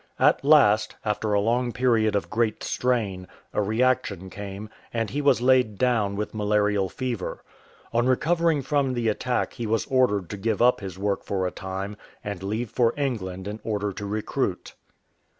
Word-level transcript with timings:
At 0.17 0.43
last, 0.43 0.95
after 1.05 1.31
a 1.33 1.39
long 1.39 1.71
period 1.71 2.15
of 2.15 2.27
great 2.31 2.63
strain, 2.63 3.27
a 3.53 3.61
re 3.61 3.83
action 3.83 4.31
came, 4.31 4.67
and 4.91 5.11
he 5.11 5.21
was 5.21 5.41
laid 5.43 5.77
down 5.77 6.15
with 6.15 6.33
malarial 6.33 6.89
fever. 6.89 7.43
On 7.93 8.07
recovering 8.07 8.63
from 8.63 8.95
the 8.95 9.09
attack 9.09 9.53
he 9.53 9.67
was 9.67 9.85
ordered 9.85 10.27
to 10.31 10.37
give 10.37 10.59
up 10.59 10.79
his 10.79 10.97
work 10.97 11.23
for 11.23 11.45
a 11.45 11.51
time 11.51 11.97
and 12.23 12.41
leave 12.41 12.71
for 12.71 12.95
England 12.97 13.47
in 13.47 13.59
order 13.63 13.93
to 13.93 14.07
recruit. 14.07 14.73